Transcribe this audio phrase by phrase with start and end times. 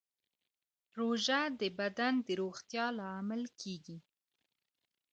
[0.97, 3.97] روژه د بدن د روغتیا لامل کېږي.